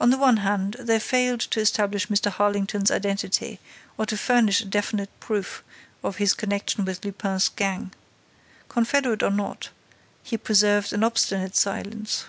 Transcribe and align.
On 0.00 0.10
the 0.10 0.16
one 0.16 0.36
hand, 0.36 0.76
they 0.78 1.00
failed 1.00 1.40
to 1.40 1.58
establish 1.58 2.06
Mr. 2.06 2.30
Harlington's 2.30 2.88
identity 2.88 3.58
or 3.98 4.06
to 4.06 4.16
furnish 4.16 4.60
a 4.60 4.64
definite 4.64 5.10
proof 5.18 5.64
of 6.04 6.18
his 6.18 6.34
connection 6.34 6.84
with 6.84 7.04
Lupin's 7.04 7.48
gang. 7.48 7.92
Confederate 8.68 9.24
or 9.24 9.30
not, 9.32 9.70
he 10.22 10.36
preserved 10.38 10.92
an 10.92 11.02
obstinate 11.02 11.56
silence. 11.56 12.26